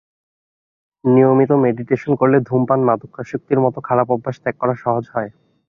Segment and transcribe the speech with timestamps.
[1.03, 5.29] নিয়মিত মেডিটেশন করলে ধূমপান, মাদকাসক্তির মতো খারাপ অভ্যাস ত্যাগ করা সহজ হয়।